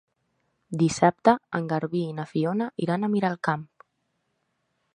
Dissabte 0.81 1.33
en 1.59 1.67
Garbí 1.73 2.01
i 2.05 2.15
na 2.21 2.25
Fiona 2.31 2.71
iran 2.87 3.05
a 3.05 3.11
Miralcamp. 3.17 3.69